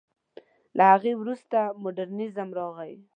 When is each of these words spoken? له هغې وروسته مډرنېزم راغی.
له 0.77 0.83
هغې 0.91 1.13
وروسته 1.21 1.57
مډرنېزم 1.81 2.49
راغی. 2.57 2.93